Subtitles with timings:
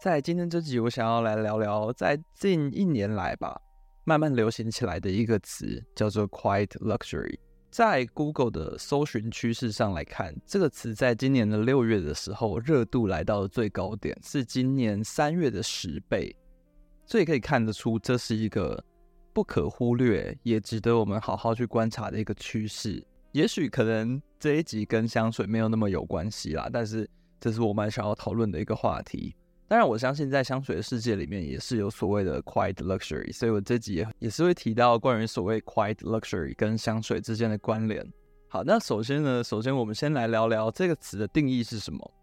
[0.00, 3.60] 在今天这集，我想要来聊聊在近一年来吧，
[4.04, 7.38] 慢慢流行起来的一个词，叫做 Quiet Luxury。
[7.70, 16.34] 在 Google 的搜寻趋势上来看，这个词在今年的六月的时候，热度来到了最高点，是今年三月的十倍。
[17.04, 18.82] 所以可以看得出，这是一个
[19.34, 23.06] 不可忽略，也值得我们好好去观察的一个趋势。
[23.32, 27.06] 也许可能这一集跟香水没有那么有关系啦，但是
[27.38, 29.36] 这是我蛮想要讨论的一个话题。
[29.70, 38.04] 当然，我相信在香水的世界里面也是有所谓的 quiet luxury，所以我这集也也是会提到关于所谓 quiet luxury 跟香水之间的关联。
[38.48, 42.14] 好，那首先呢，首先我们先来聊聊这个词的定义是什么。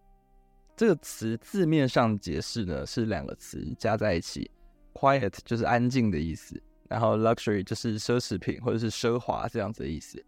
[0.76, 4.52] 这个词字面上解释呢是两个词加在一起
[4.94, 10.22] ，quiet 就是安静的意思，然后 luxury 就是奢侈品或者是奢华这样子的意思。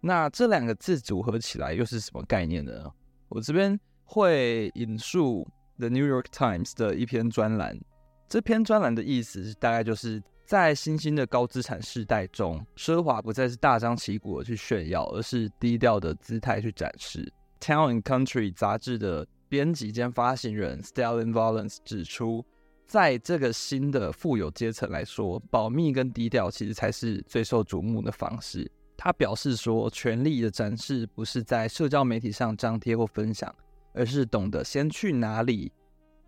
[0.00, 2.88] 那这两个字组合起来又是什么概念呢？
[3.28, 5.44] 我这边会引述。
[5.80, 7.80] The New York Times 的一篇专栏，
[8.28, 17.32] 这篇专栏的意思大概就是在新兴的高资产时代中，奢华不再是大张旗鼓的去炫耀，而是低调的姿态去展示。
[17.60, 22.44] Town and Country 杂志的编辑兼发行人 Stellan Volins 指出，
[22.86, 28.70] 在这个新的富有阶层来说，保密跟低调其实才是最受瞩目的方式。
[28.98, 33.54] 他表示说，权力的展示不是在社交媒体上张贴或分享。
[33.92, 35.72] 而是懂得先去哪里，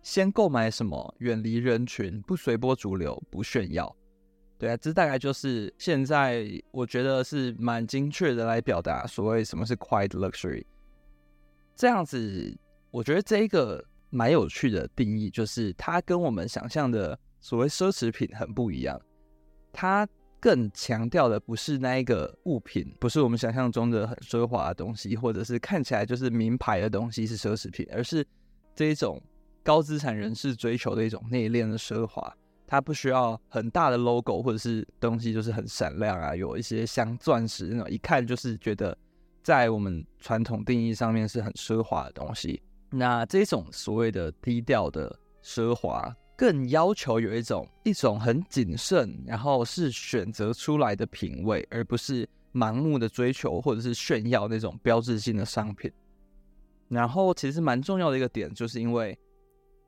[0.01, 3.95] 先购买什么，远离人群，不随波逐流，不炫耀。
[4.57, 10.63] 对啊，这大概就是现在我觉得是蛮精确的来表达所谓什么是 quiet luxury。
[11.75, 12.55] 这样子，
[12.91, 18.99] 我觉得这一个蛮有趣的定义，就是它跟我们想象的所谓奢侈品很不一样。
[19.73, 20.07] 它
[20.43, 28.27] 更强调的不是那一个物品，不是我们想象中的很奢华的东西，或者是看起来就是名牌的东西是奢侈品，而是
[28.75, 29.21] 这一种
[29.63, 32.35] 高资产人士追求的一种内敛的奢华。
[32.67, 38.97] 它不需要很大的 logo，或者是东西就是很闪亮啊，有一些像钻石那种，一看就是觉得
[39.41, 42.61] 在我们传统定义上面是很奢华的东西。
[42.89, 46.13] 那这种所谓的低调的奢华。
[46.35, 55.91] 更要求有一种一种很谨慎，然后是选择出来的品味，而不是盲目的追求或者是炫耀那种标志性的商品。
[56.89, 59.17] 然后，其实蛮重要的一个点，就是因为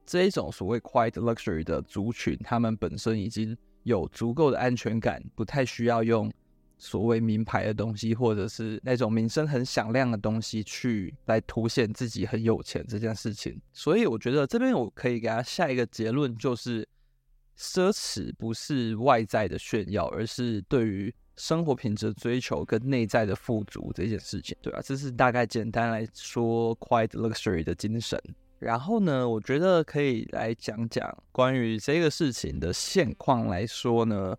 [0.06, 6.32] 这一种所谓 quiet luxury 的族群，他们本身已经有足够的安全感，不太需要用。
[6.78, 13.59] 所谓名牌的东西，或者是那种名声很响亮的东西，去来凸显自己很有钱这件事情。
[13.72, 16.88] 所以我觉得这边我可以给他下一个结论，就是
[17.58, 28.22] 奢侈不是外在的炫耀，而是对于生活品质追求跟内在的富足这件事情，对啊，这是大概简单来说，quite luxury 的精神。
[28.59, 34.35] 然后呢，我觉得可以来讲讲关于这个事情的现况来说呢。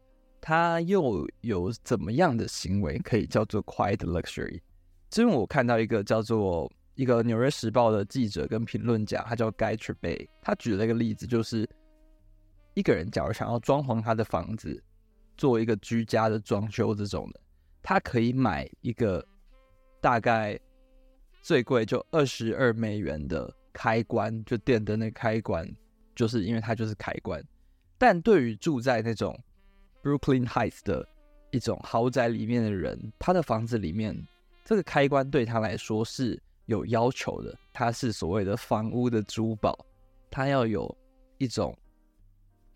[0.48, 4.60] 他又有怎么样的行为可以叫做 quiet luxury？
[5.10, 11.68] 之前我看到一个叫做一个《纽约时报》的记者跟评论家，他叫 Guy Tribay，他举了一个例子，就是
[12.74, 14.80] 一个人假如想要装潢他的房子，
[15.36, 17.40] 做一个居家的装修这种的，
[17.82, 19.26] 他可以买一个
[20.00, 20.56] 大概
[21.42, 25.68] 最贵就二十二美元的开关，就电灯的开关，
[26.14, 27.42] 就是因为它就是开关。
[27.98, 29.36] 但对于住在那种
[30.06, 31.04] Brooklyn Heights 的
[31.50, 34.16] 一种豪宅里面的人，他的房子里面
[34.64, 39.76] 这个开关对他来说是有要求的，他是所谓的房屋的珠宝，
[40.30, 40.96] 他要有
[41.38, 41.76] 一种，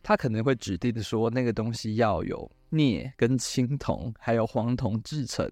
[0.02, 5.48] 他可能会指定的说那个东西要有镍跟青铜还有黄铜制成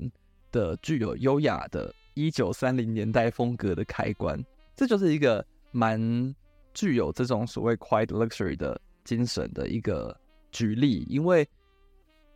[0.51, 4.37] 的，具有优雅的一九三零年代风格的开关，
[4.75, 6.35] 这就是一个蛮
[6.75, 10.19] 具有这种所谓 quiet luxury 的精神的一个
[10.51, 11.49] 举例，因为。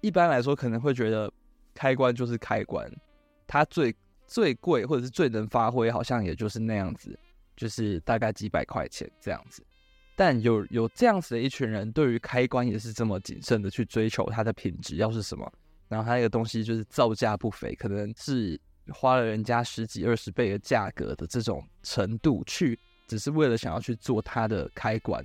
[0.03, 1.33] 一般来说，可能会觉得
[1.73, 2.91] 开关就是开关，
[3.47, 3.95] 它最
[4.27, 7.17] 最贵或者是最能发挥，好像也就是那样子，
[7.57, 9.65] 就是大概几百块钱这样子。
[10.17, 15.51] 但有有这样子的一群人，对于开关也是这么谨慎的去追求它的品质要是什么，
[15.89, 18.61] 然后它那个东西就是造价不菲，可能是
[18.93, 22.77] 花了人家十几二十倍的价格的这种程度去，
[23.07, 25.25] 只是为了想要去做它的开关，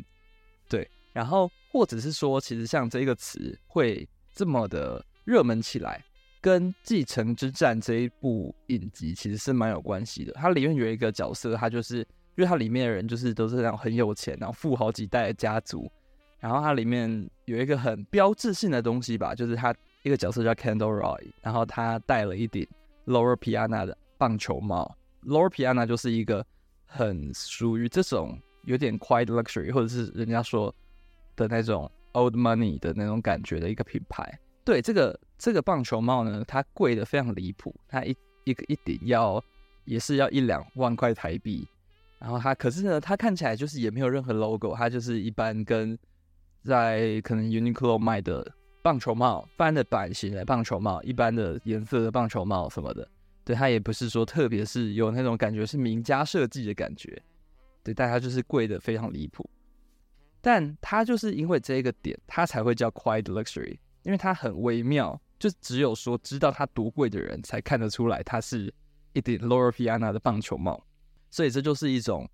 [0.69, 0.87] 对。
[1.13, 4.07] 然后或者是说，其实像这个词会。
[4.37, 6.05] 这么的热门起来，
[6.39, 10.31] 跟《继承之战》这一部影集其实是蛮有关系的。
[10.33, 12.05] 它里面有一个角色，他就是因
[12.35, 15.91] 为它里面的人就是都是那种很有钱，然后富好几代的家族。
[16.39, 19.73] 然后它里面有一个很标志性的东西吧，就是他
[20.03, 22.67] 一个角色叫 Kendall Roy，然后他戴了一顶
[23.07, 24.95] Loro Piana 的棒球帽。
[25.25, 26.45] Loro Piana 就是一个
[26.85, 30.73] 很属于这种有点 quiet luxury，或者是人家说
[31.35, 34.39] 的那种 old money 的那种感觉的一个品牌。
[34.63, 39.43] 对，这个这个棒球帽呢，它贵的非常离谱，它一一个一顶要
[39.85, 41.67] 也是要一两万块台币。
[42.19, 45.97] 然后它可是呢，它看起来就是也没有任何 logo，它就是一般跟
[46.63, 48.45] 在可能 Uniqlo 卖的
[48.81, 53.07] 棒球帽，一般的版型的棒球帽，一般的颜色的棒球帽什么的。
[53.45, 57.21] 对，它也不是说特别是有那种感觉是名家设计的感觉。
[57.83, 59.49] 对，但它就是贵的非常离谱。
[60.41, 68.73] 但它就是因为这个点，它才会叫 quiet luxury，因为它很微妙，就只有说知道它多贵的人才看得出来，它是
[69.13, 70.81] 一顶 Loro Piana 的棒球帽。
[71.29, 72.29] 所以这就是一种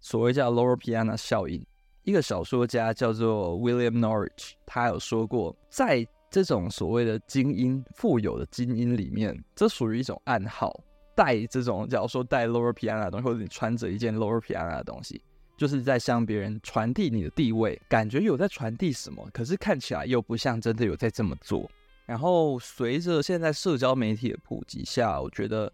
[0.00, 1.64] 所谓叫 Loro Piana 效应。
[2.04, 10.74] 一个小说家叫做 William Norwich，他有说过，在这种所谓的精英、富有的精英里面，这属于一种暗号。
[11.14, 15.20] 戴这种，假如说戴 Loro Piana 的东西，或者你穿着一件 Loro Piana 的东西，
[15.58, 21.70] 就是在向别人传递你的地位，感觉有在传递什么，可是看起来又不像真的有在这么做。
[22.06, 25.70] 然后随着现在社交媒体的普及下，我觉得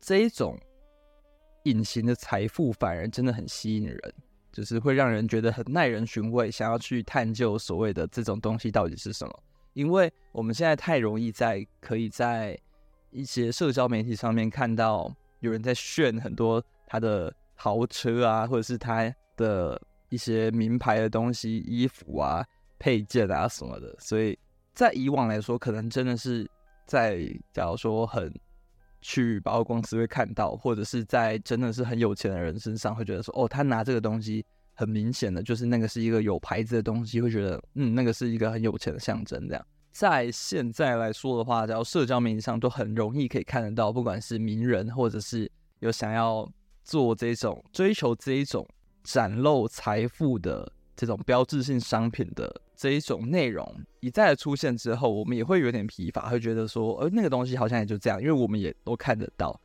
[0.00, 0.58] 这一种。
[1.66, 4.14] 隐形的财富反而真的很吸引人，
[4.52, 9.42] 就是会让人觉得很耐人寻味，想要去探究所谓的这种东西到底是什么。
[9.72, 12.54] 因为我们现在太容易在可以在
[13.10, 15.10] 一些社交媒体上面看到
[15.40, 17.34] 有人在炫很多他的
[17.64, 19.80] 豪车啊，或者是他的
[20.10, 22.44] 一些名牌的东西、衣服啊、
[22.78, 23.96] 配件啊什么的。
[23.98, 24.38] 所以
[24.74, 26.46] 在以往来说，可能真的是
[26.86, 28.30] 在假如说很。
[29.06, 39.46] 去百货公司会看到，或者是在真的是很有钱的人身上会觉得说，哦，他拿这个东西很明显的就是那个是一个有牌子的东西，会觉得嗯，那个是一个很有钱的象征。
[39.46, 46.50] 这样，在现在来说的话，只要社交媒体上都很容易可以看得到，不管是名人或者是有想要
[46.84, 48.64] 做这种追求这一种
[49.02, 52.60] 展露财富的这种标志性商品的。
[52.76, 53.64] 这一种内容
[54.00, 59.58] 一再的出现之后，我们也会有点疲乏，会觉得说，呃，那个东西好像也就这样，因为我们也都看得到。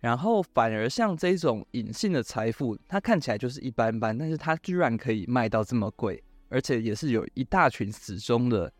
[0.00, 8.70] 然后反而像这种隐性的财富，它看起来就是一般般，但是它居然可以卖到这么贵，而且也是有一大群死忠的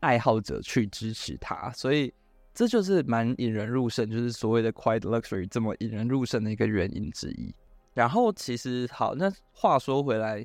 [0.00, 2.10] 爱好者去支持它，所以
[2.56, 7.54] 这就是蛮引人入胜，就是所谓的 quiet luxury 这么引人入胜的一个原因之一。
[7.92, 10.42] 然后其实好，那话说回来，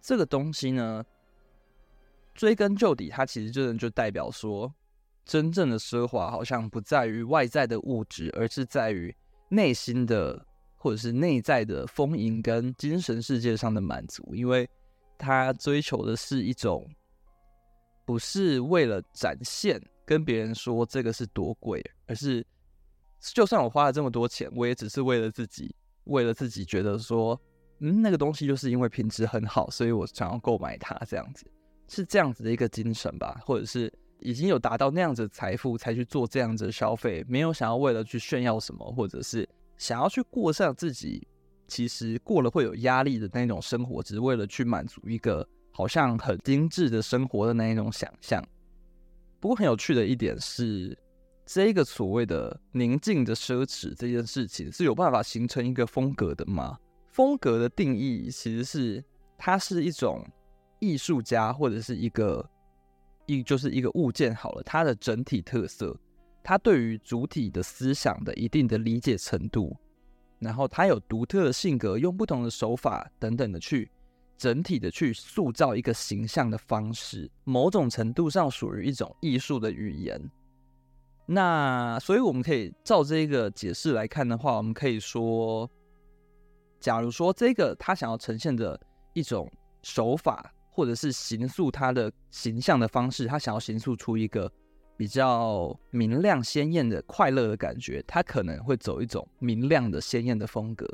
[0.00, 1.04] 这个东西呢？
[2.32, 4.72] 追根究底，它其实真的就代表说，
[5.24, 9.12] 真正的奢华好像不在于外在的物质，而是在于
[9.48, 10.40] 内心的
[10.76, 14.32] 或者是内在的丰盈跟精神世界上的满足。
[14.32, 14.70] 因为
[15.18, 16.88] 它追求的是一种，
[18.04, 22.42] 不是为了展现跟别人说这个是多贵，而是
[23.20, 27.38] 就算我花了这么多钱，我也只是为了自己，为了自己觉得说，
[27.80, 31.46] 嗯，那个东西就是因为品质很好，所以我想要购买它这样子。
[31.88, 39.46] 是这样子的一个精神吧，或者是已经有达到那样子的财富才去做这样子的消费，没有想要为了去炫耀什么，或者是
[39.76, 41.28] 想要去过上自己
[41.66, 48.42] 其实过了会有压力的那种生活，只是为了去满足一个好像很精致的生活的那一种想象。
[49.40, 50.96] 不过很有趣的一点是，
[51.46, 56.78] 这个所谓的宁静的奢侈这件事情是有办法形成一个风格的吗？
[57.06, 59.04] 风格的定义其实是
[59.36, 60.24] 它是一种。
[60.80, 62.48] 艺术家或者是一个
[63.26, 65.92] 一就是一个物件好了，它的整体特色，
[66.40, 69.76] 它对于主体的思想的一定的理解程度，
[70.38, 73.90] 然后它有独特的性格，用不同的手法等等的去
[74.38, 80.18] 整体的去塑造一个形象的方式，某种程度上属于一种艺术的语言。
[81.26, 85.70] 那所以我们可以照这个解释来看的话，我们可以说，
[86.80, 88.80] 假如说这个他想要呈现的
[89.12, 89.50] 一种
[89.82, 90.50] 手法。
[90.70, 94.48] 或者是形塑他的形象的方式，他想要形塑出一个
[94.96, 100.86] 比较明亮、鲜艳的快乐的感觉，他可能会走一种明亮的、鲜艳的风格。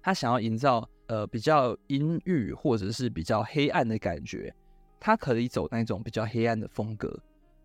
[0.00, 4.54] 他想要营造呃比较阴郁或者是比较黑暗的感觉，
[4.98, 7.14] 他可以走那种比较黑暗的风格。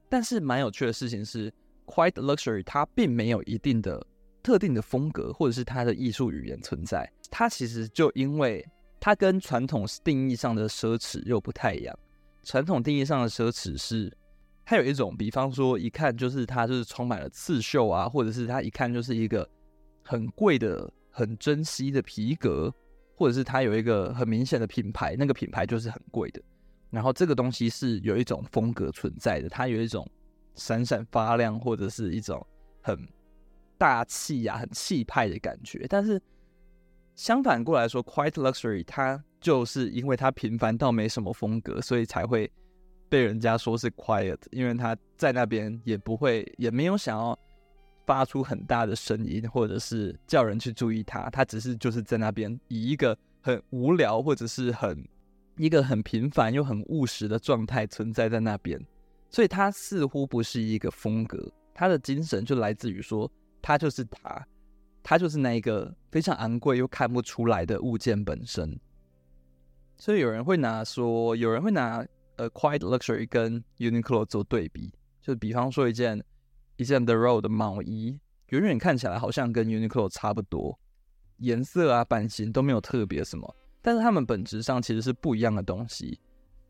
[0.10, 1.50] 但是蛮有趣的事情是
[1.86, 4.06] ，quite luxury 它并没有一定的
[4.44, 7.10] 特定的风格，或者是它的艺术语言存在。
[7.32, 8.66] 它其实就因为。
[9.00, 11.98] 它跟传统定义上的奢侈又不太一样。
[12.44, 14.12] 传统定义上的奢侈是，
[14.66, 19.48] 它有一种，比方说一看就是它就是充满了刺绣啊，或者是它一看就是一个
[20.04, 22.74] 很贵的、很珍惜的皮革，
[23.18, 26.42] 或者是它有一个很明显的品牌，那个品牌就是很贵的。
[26.90, 30.10] 然后这个东西是有一种风格存在的，它有一种
[30.56, 32.42] 闪闪发亮，或者是一种
[32.82, 32.98] 很
[33.78, 36.22] 大气呀、很气派的感觉，但是。
[37.16, 42.48] 相反过来说，Quiet Luxury 它就是因为它平凡到没什么风格，所以才会
[43.10, 47.40] 被人家说是 Quiet，因为他在那边也不会，也没有想要
[48.08, 55.08] 发出很大的声音，或者是叫人去注意他，他只是就是在那边以一个很无聊或者是很
[55.58, 58.84] 一个很平凡又很务实的状态存在在那边，
[59.30, 64.48] 所以他似乎不是一个风格，他的精神就来自于说他就是他。
[65.10, 68.78] 他就是那一个非常昂贵又看不出来的物件本身，
[69.96, 76.22] 所以有人会拿说，有人会拿呃，Quiet Luxury 跟 Uniqlo 做对比，就比方说一件
[76.78, 78.20] 一件 The Row 的毛衣，
[78.50, 80.80] 远远看起来好像跟 Uniqlo 差不多，
[81.38, 86.20] 颜色啊、版型都没有特别什么，但是它们本质上其实是不一样的东西。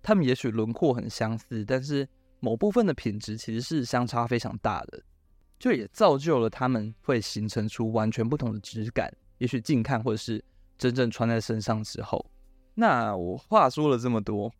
[0.01, 2.07] 它们也许轮廓很相似，但是
[2.39, 5.03] 某部分的品质其实是相差非常大的。
[5.59, 10.43] 就也造就了他们会形成出完全不同的质感，也许近看或者是
[10.77, 12.23] 真正穿在身上之后。
[12.75, 14.53] 那我话说了这么多，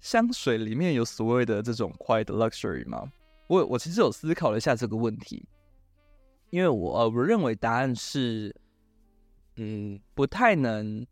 [0.00, 3.12] 香水里面有所谓的这种 quiet luxury 吗？
[3.50, 5.44] 我我其实有思考了一下这个问题，
[6.50, 8.54] 因为我呃我认为答案是，
[9.56, 11.04] 嗯，不太能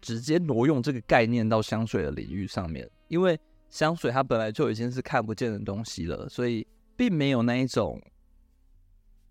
[0.00, 3.38] 直接挪用这个概念到香水的领域上面，因为
[3.70, 8.02] 香水它本来就已经是看不见的东西了，所以并没有那一种。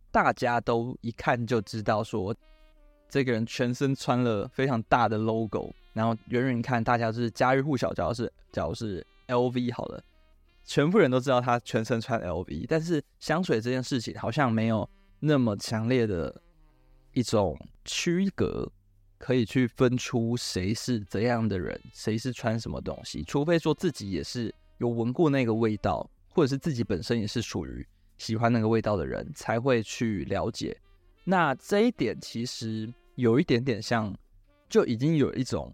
[0.10, 2.34] 大家都一看就知道，说
[3.10, 10.02] 这个人全身穿了非常大的 logo，然后远远看，大家是家喻户晓，假如是假如是 LV 好了，
[10.66, 12.66] 全部人都知道他全身穿 LV。
[12.68, 16.42] 但是香水这件事情好像没有那么强烈的
[17.14, 18.70] 一种区隔，
[19.18, 27.88] 可以去分出谁是怎样的人，谁是穿什么东西，除非说自己也是有闻过那个味道，或者是自己本身也是属于。
[28.18, 30.80] 喜欢那个味道的人才会去了解，
[31.26, 34.18] 那这一点其实有一点点像，
[34.70, 35.70] 就已经有一种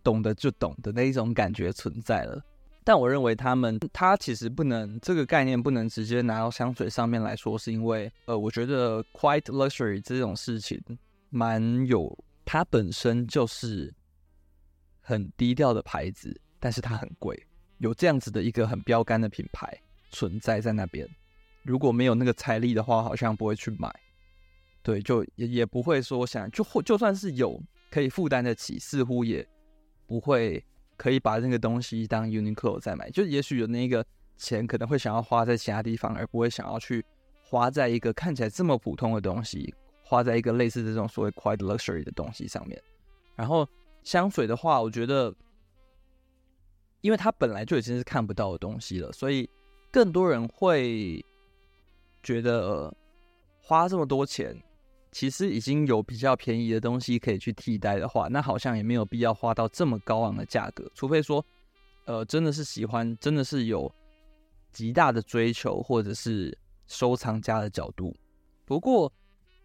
[0.00, 2.40] 懂得就懂的那一种感觉存在了。
[2.84, 10.80] 但我认为他们，他其实不能这个概念不能直接拿到香水上面来说，是因为，呃，我觉得 quite luxury 这种事情
[11.30, 13.94] 蛮有，它本身就是
[15.00, 17.40] 很低调的牌子，但是它很贵，
[17.78, 21.08] 有这样子的一个很标杆的品牌存在在那边。
[21.62, 23.88] 如果没有那个财力的话，好像不会去买。
[24.82, 29.46] 对，就也也不会说想就或就算是有可以负担得起，似乎也
[30.08, 30.64] 不会
[31.02, 33.10] 可以把那个东西当 Uniqlo 再买。
[33.10, 34.06] 就也许有那个
[34.36, 37.04] 钱，可能会想要花在其他地方，而不会想要去
[37.42, 42.80] 花在一个看起来这么普通的东西，花在一个类似这种所谓 quite luxury 的东西上面。
[43.34, 43.68] 然后
[44.04, 45.34] 香水的话，我觉得，
[47.00, 49.50] 因为它本来就已经是看不到的东西了，所以
[49.90, 51.24] 更多人会。
[52.24, 52.94] 觉得
[53.60, 54.56] 花这么多钱，
[55.12, 60.90] 其实已经有比较便宜的东西可以去替代的话，那好像也没有必要花到这么高昂的价格。
[60.94, 61.44] 除非说，
[62.06, 63.92] 呃，真的是喜欢，真的是有
[64.72, 68.12] 极大的追求，或者是收藏家的角度。
[68.64, 69.12] 不过，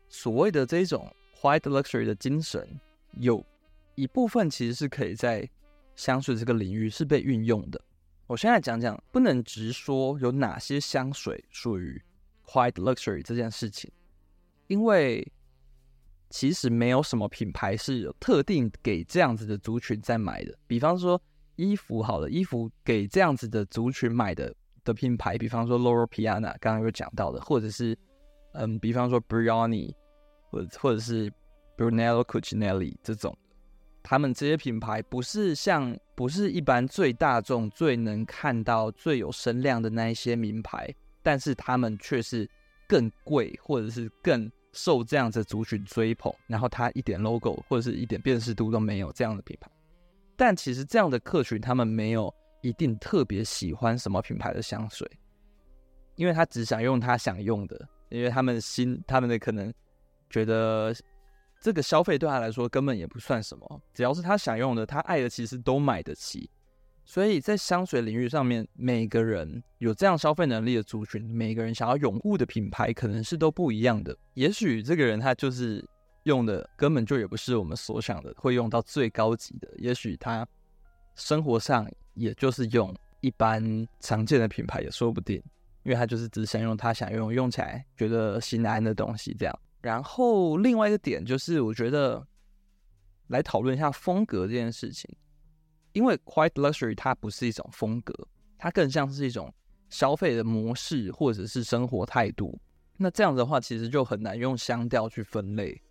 [0.08, 1.12] 所谓的这种
[1.42, 2.68] quiet luxury 的精神，
[3.20, 3.44] 有
[3.96, 5.50] 一部分其实是可以在
[5.96, 7.82] 香水这个领域是被运用的。
[8.28, 12.02] 我现在讲讲，不能直说有哪些香水属于。
[12.50, 13.92] Quiet luxury 这件事情，
[14.68, 15.30] 因为
[16.30, 20.58] 其实没有什么品牌是有特定给这样子的族群在买的。
[20.68, 21.22] 比方说
[21.56, 24.54] 衣服，好了，衣服给这样子的族群买的
[24.84, 27.98] 的品牌，比方说 Loro Piana，刚刚有讲到的，或者是
[28.54, 29.94] 嗯，比方说 Brioni，
[30.50, 31.32] 或者或者是
[31.78, 33.38] Brunello Cucinelli 这种，
[34.04, 40.94] 他们这些品牌不是像不是一般最大众、最能看到、最有声量的那一些名牌。
[41.24, 42.50] 但是他们却是
[42.88, 49.70] 更贵，或者是更受这样子族群追捧，然后他一点 logo 或者是一点辨识度都没有这样的品牌。
[50.36, 55.10] 但其实这样的客群，他们没有一定特别喜欢什么品牌的香水，
[56.16, 59.74] 因为他只想用他想用的，因为他们心他们的可能
[60.30, 60.94] 觉得
[61.60, 66.50] 这个消费对他来说根本也不算什么，只要是他想用的，他爱的其实都买得起。
[67.10, 74.14] 所以在香水领域上面，每个人有这样消费能力的族群，每个人想要拥护的品牌可能是都不一样的。
[74.34, 75.84] 也许这个人他就是
[76.24, 80.46] 用的根本就也不是我们所想的会用到最高级的，也许他
[81.16, 85.42] 生活上也就是用一般常见的品牌也说不定，
[85.84, 89.60] 因为他就是只想用他想用，用起来觉得心安的东西这样。
[89.82, 92.22] 然后另外一个点就是，我觉得
[93.28, 95.10] 来讨论一下风格这件事情。
[95.94, 98.14] 因为 quiet luxury 它不是一种风格，
[98.58, 99.54] 它更像是一种
[99.90, 102.60] 消费的模式或者是生活态度。
[102.98, 105.82] 那这样的话，其实就很难用香调去分类。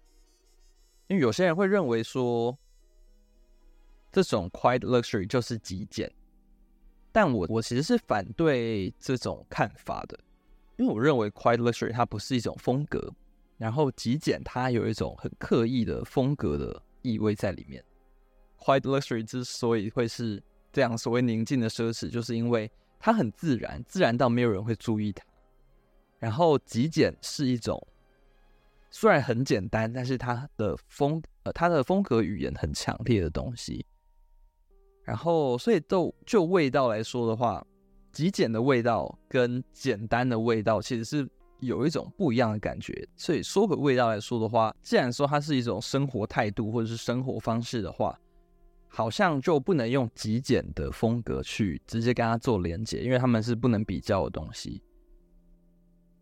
[1.09, 2.59] 因为有些人会认为说，
[4.11, 6.13] 这种 quiet luxury 就是极简，
[7.13, 10.19] 但我我其实是反对这种看法的，
[10.77, 13.15] 因为我认为 quiet luxury 它不是一种风格，
[13.57, 17.85] 然后极简它有一种很刻意的风格的意味在里面。
[18.67, 20.43] Quiet luxury 之所以会是
[20.73, 22.69] 这样所谓宁静的奢侈，就是因为
[22.99, 25.23] 它很自然，自然到没有人会注意它。
[26.19, 27.81] 然后极简是一种
[28.91, 33.87] 虽然很简单，但是它的风呃它的风格语言很强烈的东西。
[35.05, 37.65] 然后所以就就味道来说的话，
[38.11, 41.29] 极简的味道跟简单的味道其实是
[41.61, 43.07] 有一种不一样的感觉。
[43.17, 48.19] 所以说回味道来说的话，既然说它是一种生活态度或者是生活方式的话，
[48.97, 54.83] 好像就不能用极简的风格去直接跟它做连接，因为他们是不能比较的东西。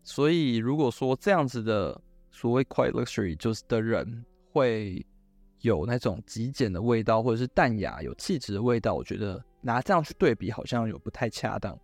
[0.03, 1.97] 所以，如果说这样子的
[2.31, 5.01] 所谓 quiet luxury 就是的人会
[5.61, 11.79] 有那种极简的味道，或者是淡雅有气质的味道，我觉得拿这样去对比好像有不太恰当。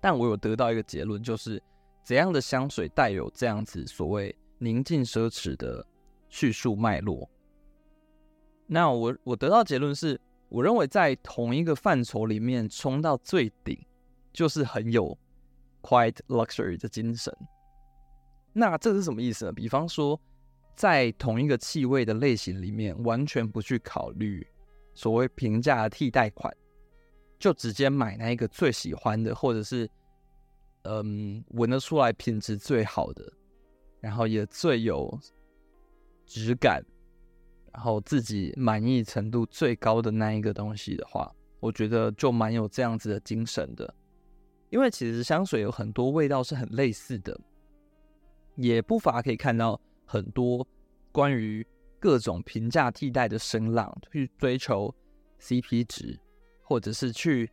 [0.00, 1.62] 但我有得到一个结论，就是
[2.02, 5.86] 怎样的香水带有这样子所谓宁静奢侈的
[6.30, 7.28] 叙述脉络。
[8.66, 13.78] 那我我得到结论是，我认为在同一个范畴里面冲到最顶，
[14.32, 15.16] 就是很有。
[15.82, 17.32] quite luxury 的精神，
[18.52, 19.52] 那这是什么意思呢？
[19.52, 20.20] 比方说，
[20.74, 24.44] 在同一个气味的类型里面，完全不去考虑
[24.94, 26.52] 所谓平价替代款，
[27.38, 29.88] 就直接买那一个最喜欢的，或者是
[30.82, 33.32] 嗯闻得出来品质最好的，
[34.00, 35.16] 然后也最有
[36.24, 36.84] 质感，
[37.76, 41.30] 然后自己满意程度最高的那一个东西的话，
[41.60, 43.94] 我觉得就蛮有这样子的精神的。
[44.70, 47.38] 因为其实香水有很多味道是很类似的，
[48.54, 50.66] 也不乏可以看到很多
[51.12, 51.64] 关于
[52.00, 54.92] 各种平价替代的声浪，去追求
[55.38, 56.18] CP 值，
[56.62, 57.50] 或者是去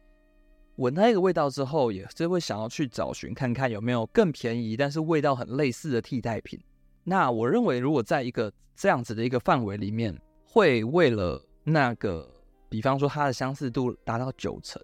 [0.77, 6.57] 闻那一个味道之后，也是会想要去找寻看看有没有更便宜但是味道很类似的替代品。
[7.03, 12.29] 那我认为，如果在一个这样子的一个范围里面，会为了那个，
[12.69, 14.81] 比方说它的相似度达到九成。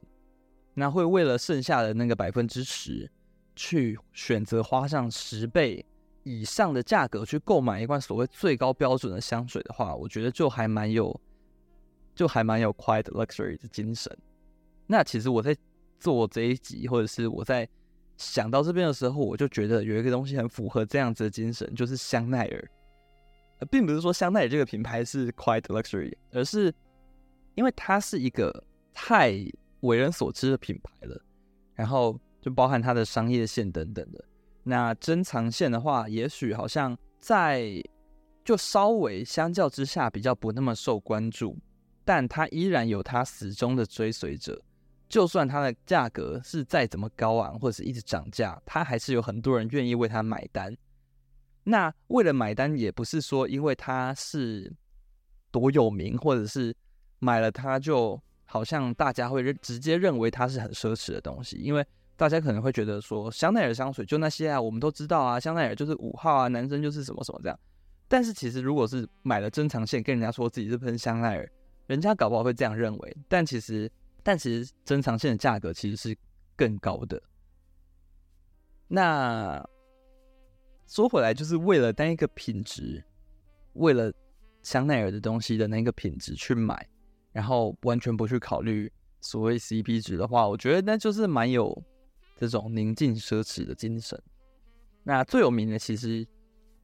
[0.74, 3.10] 那会为了剩下的那个百分之十，
[3.56, 5.86] 去选择花上十倍
[6.24, 11.20] 以上的价格去购买一罐所谓最高标准的香水的话，我觉得就还蛮有，
[12.16, 14.16] 就还蛮有 quiet luxury 的精神。
[14.88, 15.56] 那其实我在
[16.00, 17.68] 做这一集，或者是我在
[18.20, 22.70] 想到这边的时候，我就觉得有一个东西很符合这样子的精神，就是香奈儿。
[23.58, 26.72] 呃，并不是说香奈儿这个品牌是 quite luxury，而是
[27.56, 29.44] 因为它是一个太。
[29.82, 31.18] 为人所知的品牌了，
[31.74, 34.22] 然后就包含它的商业线等等的。
[34.62, 37.82] 那珍藏线的话，也许好像在
[38.44, 41.58] 就稍微相较之下比较不那么受关注，
[42.04, 44.62] 但它依然有它死忠的追随者。
[45.10, 50.74] 就算它的价格是再怎么高昂，或者是一直涨价，它还是有很多人愿意为它买单。
[51.64, 54.72] 那为了买单，也不是说因为它是
[55.52, 56.74] 多有名，或者是
[57.20, 58.18] 买了它就。
[58.52, 67.60] 好像大家会认直接认为它是很奢侈的东西，因为大家可能会觉得说香奈儿香水就那些啊，我们都知道啊，香奈儿就是五号啊，男生就是什么什么这样。
[68.08, 71.48] 但是其实如果是买了珍藏线，跟人家说自己是喷香奈儿，
[71.86, 73.18] 人家搞不好会这样认为。
[73.28, 73.88] 但其实，
[74.24, 76.18] 但其实珍藏线的价格其实是
[76.56, 77.22] 更高的。
[78.88, 79.64] 那
[80.88, 83.04] 说回来，就是为了单一个品质，
[83.74, 84.12] 为了
[84.62, 86.88] 香奈儿的东西的那个品质去买。
[87.32, 91.80] 然后完全不去考虑所谓 CP 值的话，我觉得那就是蛮有
[92.36, 94.20] 这种宁静奢侈的精神。
[95.04, 96.28] 那最有名的其实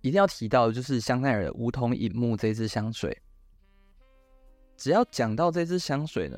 [0.02, 3.20] 一定要提到的就是香奈儿的梧桐影木这支香水。
[4.78, 6.38] 只要讲到这支香水呢，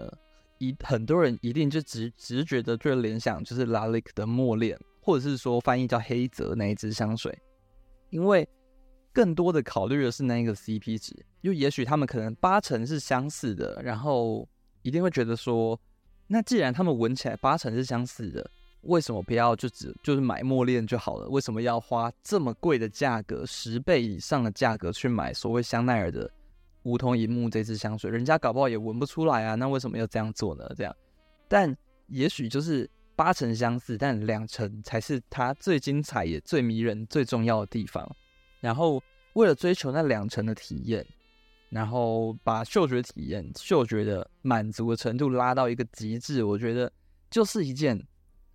[0.59, 7.37] 一很多人一定就直直觉的就联想就是 Lalique 的墨恋，或者是说翻译叫黑泽那一支香水，
[8.09, 8.47] 因为。
[9.13, 14.47] 更多的考虑的是那一个 CP 值，又也许他们可能八成是相似的，然后
[14.83, 15.79] 一定会觉得说，
[16.27, 18.47] 那既然他们闻起来八成是相似的，
[18.81, 21.27] 为什么不要就只就是买墨恋就好了？
[21.29, 26.29] 为什么要花这么贵的价格，十倍以上的价格去买所谓香奈儿的
[26.83, 28.09] 梧桐银幕这支香水？
[28.09, 30.69] 人家搞不好也闻不出来啊，那为什么要这样做呢？
[30.75, 30.95] 这样，
[31.47, 31.75] 但
[32.07, 38.09] 也许就是八成相似，但两成才是它最精彩也最迷人、最重要的地方。
[38.59, 39.01] 然后
[39.33, 41.05] 为了追求那两成的体验，
[41.69, 46.91] 然后把嗅觉体验、嗅觉的满足的程度拉到一个极致，我觉得
[47.29, 48.01] 就是一件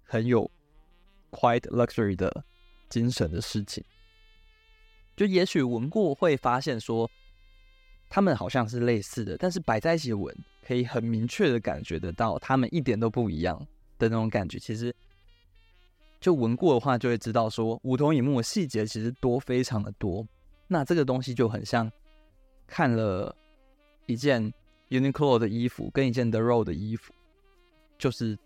[0.04, 0.50] 很有
[1.30, 2.44] quite luxury 的
[2.88, 3.84] 精神的事情。
[5.14, 7.08] 就也许闻过会发现说，
[8.14, 13.58] 他们好像是类似的，但是摆在一起闻，可以很明确的感觉得到，他们一点都不一样
[13.98, 14.58] 的那种感觉。
[14.58, 14.94] 其实，
[16.20, 20.26] 就闻过的话，就会知道说，梧桐影木的细节其实多非常的多。
[20.68, 21.90] 那这个东西就很像
[22.66, 23.34] 看了
[24.04, 24.52] 一件
[24.90, 27.14] Uniqlo 的衣服跟一件 The Row 的衣服，
[27.96, 28.38] 就是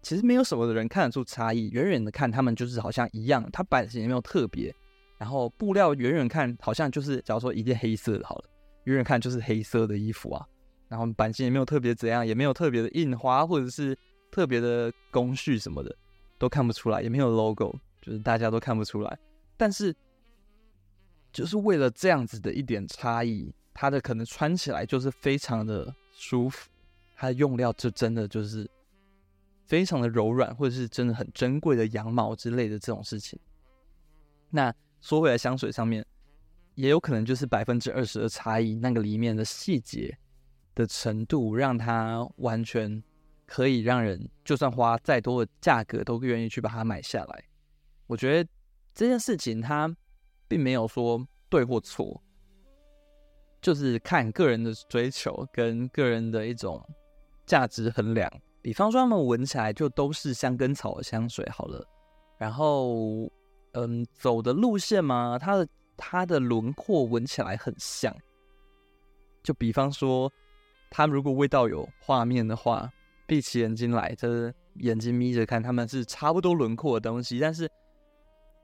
[0.00, 4.72] 其实没有什么的人看得出差异，远远的看他们就是好像一样，它版型也没有特别，
[5.18, 8.44] 然后布料远远看好像就是，假如说一件黑色的好了。
[8.88, 10.46] 远远看就是黑色的衣服啊，
[10.88, 13.96] 然后版型也没有特别怎样，也没有特别的印花或者是
[14.30, 15.94] 特别的工序什么的，
[16.38, 19.18] 都看不出来，也没有 logo，就是大家都看不出来。
[19.58, 19.94] 但是
[21.30, 26.70] 就是为了这样子的一点差异，它的可能穿起来就是非常的舒服，
[27.14, 28.68] 它的用料就真的就是
[29.66, 33.38] 非常的柔软，或者是真的很珍贵的羊毛之类的这种事情。
[34.48, 36.02] 那说回来，香水上面。
[36.78, 40.16] 也有可能就是百分之二十的差异，那个里面的细节
[40.76, 43.02] 的程度，让它完全
[43.46, 47.44] 可以让人就算花再多的价格都愿意去把它买下来。
[48.06, 48.48] 我觉得
[48.94, 49.92] 这件事情它
[50.46, 52.22] 并没有说对或错，
[53.60, 56.80] 就是看个人的追求跟个人的一种
[57.44, 58.32] 价值衡量。
[58.62, 61.84] 比方说他们闻起来就都是香根草的香水好了，
[62.38, 63.28] 然后
[63.72, 65.66] 嗯，走的路线嘛，它的。
[65.98, 68.16] 它的轮廓闻起来很像，
[69.42, 70.32] 就比方说，
[70.88, 72.90] 它如果味道有画面的话，
[73.26, 77.40] 闭起眼睛来，就是眼睛眯着看，它们是差不多轮廓的东西。
[77.40, 77.68] 但是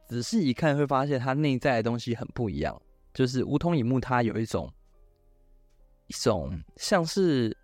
[0.09, 2.81] 仔细一看，会发现它内在的东西很不一样。
[3.13, 4.73] 就是梧桐影木，它有一种
[6.07, 7.57] 一种像是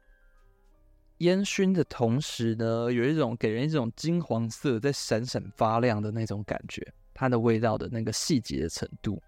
[1.18, 6.86] 烟熏的同时呢，有一种给人一种金黄色在闪闪发亮的那种感觉。
[7.12, 9.20] 它的味道的那个细节的程度。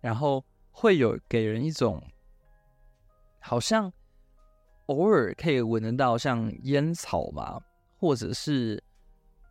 [0.00, 2.02] 然后会有给人一种，
[3.38, 3.92] 好像
[4.86, 7.60] 偶尔可以闻得到像烟草嘛，
[7.98, 8.82] 或者是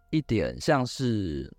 [0.09, 1.55] 一点像是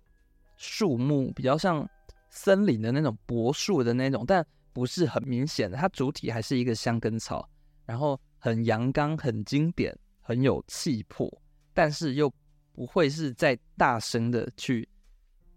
[0.57, 1.87] 树木，比较像
[2.29, 7.47] 森林的那种柏树的那种，但不是很明显的，它主体还是一个香根草，
[7.85, 11.31] 然后很阳刚、很经典、很有气魄，
[11.73, 12.29] 但是又
[12.73, 14.87] 不会是在大声的去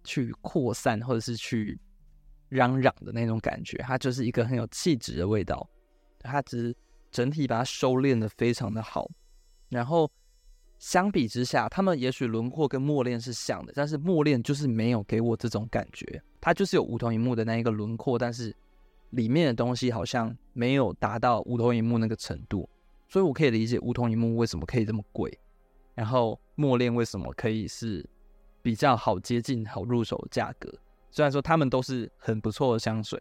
[0.04, 1.76] 去扩散，或者是去。
[2.54, 5.68] 嚷嚷的那种感觉，它就是一个很有气质的味道。
[6.20, 6.76] 它只是
[7.10, 9.10] 整体把它收敛的非常的好。
[9.68, 10.08] 然后
[10.78, 16.22] 相比之下，他们也许轮廓跟墨恋是像的，但是墨恋就是没有给我这种感觉。
[16.40, 18.54] 它就是有梧桐影木的那一个轮廓，但是
[19.10, 22.68] 里面的东西好像没有达到梧桐影木那个程度。
[23.08, 25.36] 所以我可以理解梧桐影木为什么可以这么贵，
[25.94, 28.08] 然后墨恋为什么可以是
[28.62, 30.72] 比较好接近、好入手的价格。
[31.14, 33.16] 虽然说他们都是很不错的香水，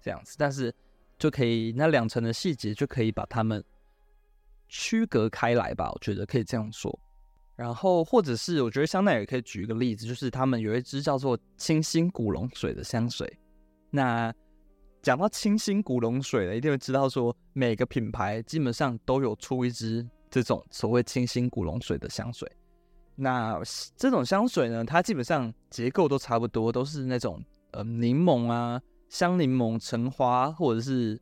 [0.00, 0.72] 这样子，但是
[1.18, 3.62] 就可以那两层的细节就可以把它们
[4.68, 6.96] 区隔开来吧，我觉得可以这样说。
[7.56, 13.36] 然后或者是我觉得香奈儿可以举一个例子，就是他们有一支叫做清新古龙水的香水。
[13.90, 14.32] 那
[15.02, 22.48] 讲到清新古龙水的，一定会知道说每个品牌基本上都有出一支这种所谓清新古龙水的香水。
[23.14, 23.60] 那
[23.96, 31.20] 这种香水呢，它基本上结构都差不多，都是那种呃柠檬啊、香柠檬、橙花或者是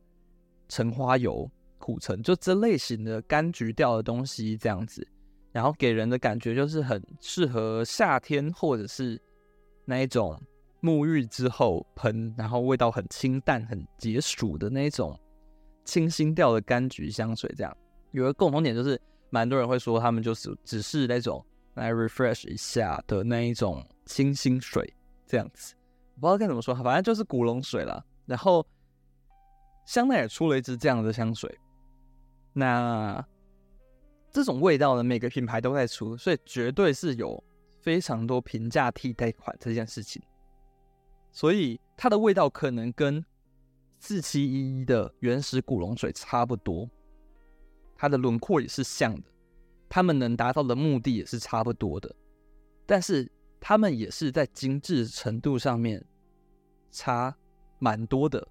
[0.69, 5.05] 橙花油、苦橙，就这类型的柑橘调的东西这样子，
[5.51, 9.21] 然后给人的感觉就是很适合夏天或者是
[9.83, 10.41] 那一种
[10.81, 15.19] 沐浴之后喷，然后味道很清淡、很解暑的那种
[15.83, 17.53] 清新调的柑橘香水。
[17.57, 17.77] 这样
[18.11, 18.99] 有个共同点就是，
[19.29, 21.45] 蛮多人会说他们就是只是那种。
[21.75, 24.93] 来 refresh 一下的那一种清新水，
[25.25, 25.75] 这样子，
[26.15, 28.05] 我不知道该怎么说，反正就是古龙水了。
[28.25, 28.65] 然后
[29.85, 31.53] 香奈儿出了一支这样的香水，
[32.53, 33.25] 那
[34.31, 37.43] 这种味道呢，每个品牌都在出，所以绝对是有
[37.81, 40.21] 非常多平价替代款这件事情。
[41.31, 43.23] 所以它的味道可能跟
[43.99, 46.89] 四七一一的原始古龙水差不多，
[47.95, 49.29] 它的轮廓也是像的。
[49.91, 52.15] 他们能达到的目的也是差不多的，
[52.85, 56.01] 但是他们也是在精致程度上面
[56.91, 57.35] 差
[57.77, 58.47] 蛮多的，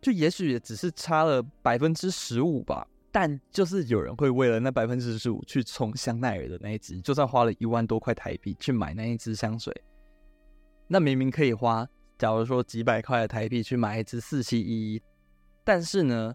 [0.00, 2.88] 就也许也只是差了百分之十五吧。
[3.12, 9.70] 但就是有人会为了那百分之十五去冲香奈儿的那一支，就算花了一万多块台币去买那一支香水，
[10.88, 15.02] 那明明可以花，假如说几百块的台币去买一支四七一一，
[15.62, 16.34] 但是呢，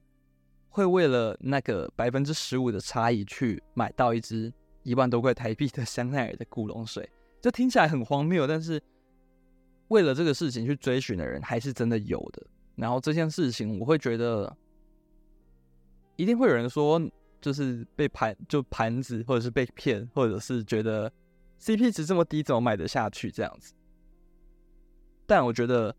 [0.72, 4.52] 会为了那个百分之十五的差异去买到一支
[4.84, 7.08] 一万多块台币的香奈儿的古龙水，
[7.42, 8.82] 这听起来很荒谬，但是
[9.90, 12.42] 为了这个事情去追寻的人还是真的有的。
[12.76, 14.56] 然后这件事情，我会觉得
[16.16, 17.00] 一定会有人说，
[17.42, 21.12] 就是被盘就盘子，或者是被骗，或者是觉得
[21.60, 23.74] CP 值这么低，怎么买得下去这样子？
[25.28, 25.96] 但我觉得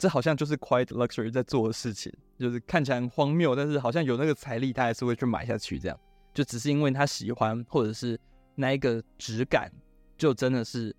[0.00, 5.78] 这好像就是 quite Luxury 在做的事情，就是看起来很荒谬，但是好像有那个财力，他还是会去买下去。
[5.78, 6.00] 这样
[6.34, 8.18] 就只是因为他喜欢，或者是
[8.54, 9.70] 那一个质感，
[10.16, 10.96] 就真的是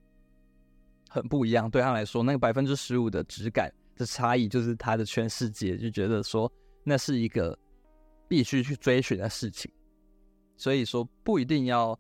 [1.10, 1.70] 很不一样。
[1.70, 6.50] 对他来说，那个百分之十五的质感的差异，就是他的全世界，就觉得说
[6.86, 7.58] 那是一个。
[8.32, 9.70] 必须去追寻的事情，
[10.56, 12.00] 所以说不一定要。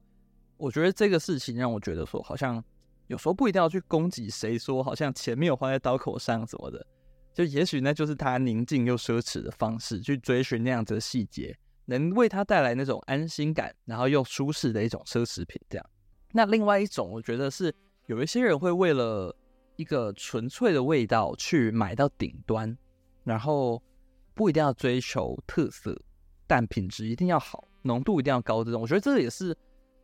[0.55, 2.63] 我觉得这个事情让我觉得说，好像
[3.12, 6.84] 有时候不一定要去攻击谁，说好像钱没有花在刀口上什么的。
[7.34, 11.54] 就也许那就是他宁静又奢侈的方式，去追寻那样子的细节，
[11.86, 15.62] 能为他带来那种安心感，然后又舒适的一种奢侈品。
[15.69, 15.86] 这样，
[16.32, 17.74] 那另外一种，我觉得是
[18.06, 19.36] 有一些人会为了
[19.76, 22.78] 一个纯粹的味道去买到顶端，
[23.26, 23.84] 然后
[24.34, 26.02] 不一定要追求特色。
[26.47, 28.63] 但品质一定要好，浓度一定要高。
[28.63, 29.54] 这种我觉得这也是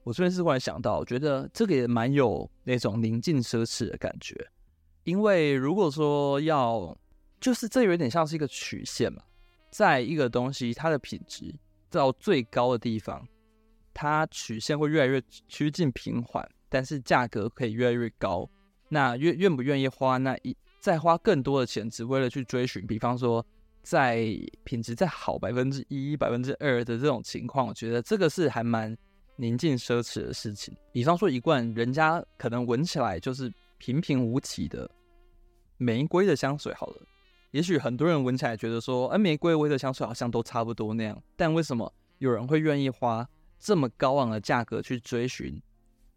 [0.07, 4.33] 我这边是忽然想到，我觉得这个也蛮有那种宁静奢侈的感觉。
[5.03, 6.97] 因为如果说要，
[7.41, 9.21] 就是这有点像是一个曲线嘛，
[9.69, 11.53] 在一个东西它的品质
[11.89, 13.27] 到最高的地方，
[13.93, 18.49] 它曲线会越来越趋近平缓，但是价格可以越来越高。
[18.87, 23.45] 那愿愿不愿意花那一再花更多的钱，只为了去追寻，比方说。
[23.83, 24.17] 在
[24.65, 28.93] 品质再好百分之一、百分之二的这种情况，我觉得这个是还蛮
[29.37, 30.75] 宁静奢侈的事情。
[30.91, 34.89] 比方说一罐人家可能闻起来就是平平无奇的
[35.77, 37.01] 玫瑰的香水，好了，
[37.51, 41.21] 也许很多人闻起来觉得说，哎，玫瑰味的香水好像都差不多那样。
[41.35, 43.27] 但为什么有人会愿意花
[43.59, 45.61] 这么高昂的价格去追寻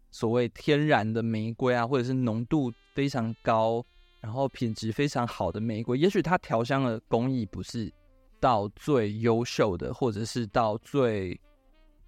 [0.09, 3.85] 所谓天然的玫瑰啊，或者是浓度非常高？
[4.19, 7.91] 然后品质非常好的玫瑰，也许它调香的工艺不是
[8.39, 11.39] 到最优秀的，或者是到最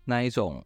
[0.06, 0.64] 那一种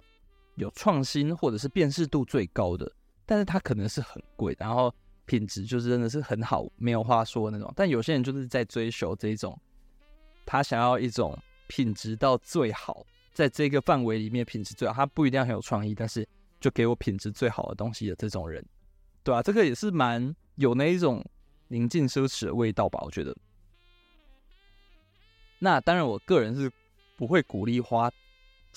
[0.58, 2.92] 有创新或者是辨识度最高的，
[3.26, 4.94] 但是它可能是很贵，然后
[5.26, 7.74] 品质就是真的是很好，没有话说那种。
[7.76, 9.58] 但有些人就是在追求这种，
[10.46, 16.28] 他想要一种品质到最好，在这个范围里面品质最好，他不一定要很有创意，但是
[16.60, 18.64] 就给我品质最好的东西的这种人，
[19.24, 21.26] 对啊，这个也是蛮有那一种。
[21.70, 23.36] 宁静奢侈的味道吧，我觉得。
[25.60, 26.72] 那当然，我个人是
[27.18, 28.10] 不会鼓励花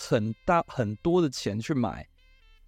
[0.09, 2.07] 很大很多的钱去买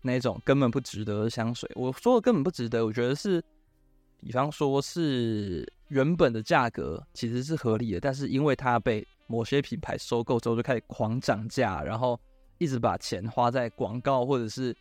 [0.03, 1.71] 那种根本不值得的香水。
[1.75, 3.43] 我说的根本不值得，我觉得是，
[4.21, 12.19] 比方说是原本的价格其实是合理的，但是因为它被某些品牌收购之后，就开始狂涨价，然后
[12.59, 14.77] 一直把钱花在广告或者是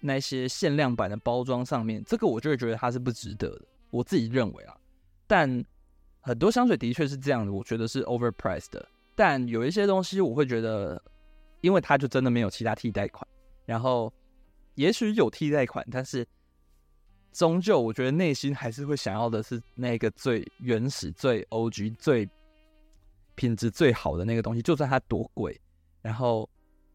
[0.00, 3.62] 那些限量版的包装上面，这个我就会觉得它是不值得的。
[3.90, 4.76] 我自己认为啊。
[5.26, 5.64] 但
[6.20, 8.86] 很多香水的确是这样的，我觉得是 overpriced 的。
[9.14, 11.00] 但有一些东西，我会觉得，
[11.64, 13.26] 因为它就真的没有其他替代款。
[13.64, 14.12] 然后，
[14.74, 16.26] 也许有替代款，但是
[17.32, 22.28] 终究我觉得内心还是会想要的是那个最原始、最 OG、最
[23.34, 25.58] 品质最好的那个东西，就算它多贵。
[26.02, 26.46] 然后，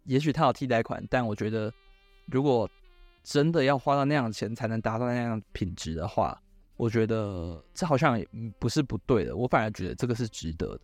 [0.03, 1.73] 也许它有替代款，但我觉得，
[2.27, 2.69] 如果
[3.23, 6.39] 真的要花到那样的钱才能达到那样品质的话，
[6.77, 8.27] 我觉得这好像也
[8.59, 10.81] 不是不对的，我反而觉得这个是值得的。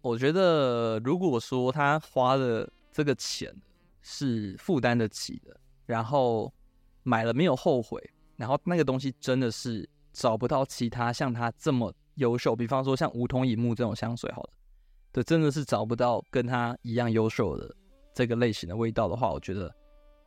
[0.00, 3.54] 我觉得如果说他花的这个钱
[4.02, 6.52] 是负担得起的，然后
[7.02, 8.02] 买了没有后悔，
[8.36, 14.50] 然后那个东西真的是找不到其他像它这么优秀，比方说像梧桐影木这种香水，好了，
[15.12, 17.74] 对，真的是找不到跟它一样优秀的
[18.14, 19.74] 这个类型的味道的话，我觉得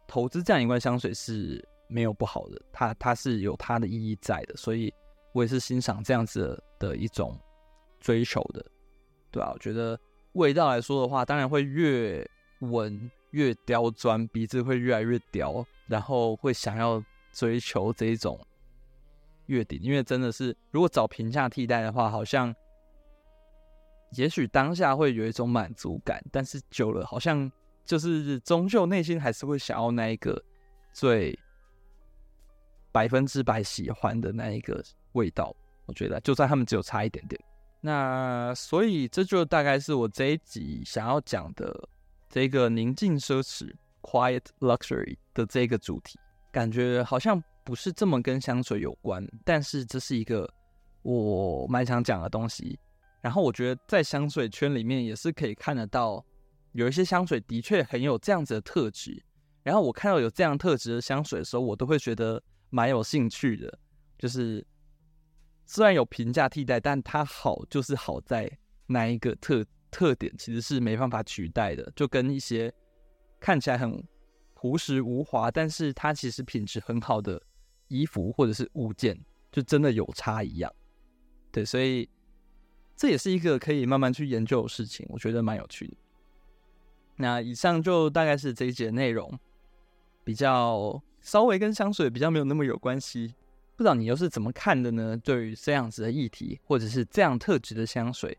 [0.07, 4.93] 投资这样一罐香水是没有不好的，它它是有它的意义在的，所以。
[5.33, 7.39] 我也是欣赏这样子的一种
[8.01, 8.65] 追求的，
[9.31, 9.97] 对啊，我觉得
[10.33, 12.29] 味道来说的话，当然会越
[12.61, 18.39] 闻越刁钻，鼻子会越来越刁，然后会想要追求这种
[19.45, 22.55] 月顶，因为真的是如果找平价替代的话，好像
[24.13, 27.51] 也许当下会有一种满足感，但是久了好像
[27.85, 30.41] 就是终究内心还是会想要那一个
[30.91, 31.37] 最
[32.91, 34.83] 百分之百喜欢的那一个。
[35.13, 35.53] 味道，
[35.87, 37.37] 我觉得就算他们只有差一点点，
[37.81, 41.89] 那所以这就大概是我这一集想要讲的
[42.31, 46.17] 这个宁静奢侈 （Quiet Luxury） 的这个主题。
[46.51, 50.51] 感觉好像不是这么跟香水有关，但是这是一个
[51.01, 52.79] 我蛮想讲的东西。
[53.21, 56.25] 然后我觉得在香水圈里面也是可以看得到，
[56.71, 59.21] 有一些香水的确很有这样子的特质。
[59.61, 63.77] 然后我看到有这样特质的香水的时候，我都会觉得蛮有兴趣的，
[64.17, 64.65] 就是。
[65.67, 68.51] 虽然有平价替代，但它好就是好在
[68.87, 72.73] 那一个特特点其实是没办法取代的，就跟一些
[73.39, 74.01] 看起来很
[74.55, 77.41] 朴实无华，但是它其实品质很好的
[77.89, 79.19] 衣服或者是物件，
[79.51, 80.73] 就真的有差一样。
[81.51, 82.09] 对，所以
[82.95, 85.97] 这也是一个可以慢慢去研究的事情，我觉得蛮有趣的。
[87.17, 89.37] 那以上就大概是这一节内容，
[90.23, 93.35] 比较稍微跟香水比较没有那么有关系。
[93.75, 95.17] 不知道你又是怎么看的呢？
[95.17, 98.37] 对于这样子的议题，或者是这样特质的香水，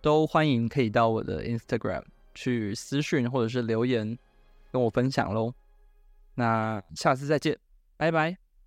[0.00, 4.18] 都欢迎可以到我的 Instagram 去私讯或者是留言
[4.72, 5.52] 跟我分享喽。
[6.34, 7.58] 那下次再见，
[7.96, 8.47] 拜拜。